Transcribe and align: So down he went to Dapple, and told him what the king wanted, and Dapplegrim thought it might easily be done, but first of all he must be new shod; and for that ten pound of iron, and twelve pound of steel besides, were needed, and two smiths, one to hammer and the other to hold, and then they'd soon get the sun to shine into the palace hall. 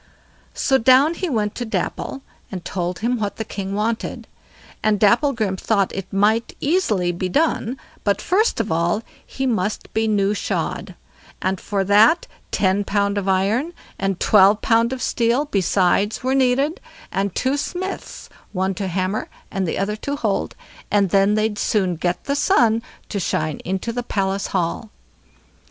So 0.55 0.79
down 0.79 1.13
he 1.13 1.29
went 1.29 1.53
to 1.53 1.63
Dapple, 1.63 2.23
and 2.51 2.65
told 2.65 2.97
him 3.05 3.19
what 3.19 3.35
the 3.35 3.43
king 3.45 3.75
wanted, 3.75 4.27
and 4.81 4.99
Dapplegrim 4.99 5.57
thought 5.57 5.93
it 5.93 6.11
might 6.11 6.57
easily 6.59 7.11
be 7.11 7.29
done, 7.29 7.77
but 8.03 8.19
first 8.19 8.59
of 8.59 8.71
all 8.71 9.03
he 9.23 9.45
must 9.45 9.93
be 9.93 10.07
new 10.07 10.33
shod; 10.33 10.95
and 11.39 11.61
for 11.61 11.83
that 11.83 12.25
ten 12.49 12.83
pound 12.83 13.15
of 13.19 13.27
iron, 13.29 13.73
and 13.99 14.19
twelve 14.19 14.63
pound 14.63 14.91
of 14.91 15.03
steel 15.03 15.45
besides, 15.45 16.23
were 16.23 16.33
needed, 16.33 16.81
and 17.11 17.35
two 17.35 17.55
smiths, 17.55 18.27
one 18.53 18.73
to 18.73 18.87
hammer 18.87 19.29
and 19.51 19.67
the 19.67 19.77
other 19.77 19.95
to 19.97 20.15
hold, 20.15 20.55
and 20.89 21.11
then 21.11 21.35
they'd 21.35 21.59
soon 21.59 21.95
get 21.95 22.23
the 22.23 22.35
sun 22.35 22.81
to 23.09 23.19
shine 23.19 23.59
into 23.59 23.93
the 23.93 24.01
palace 24.01 24.47
hall. 24.47 24.89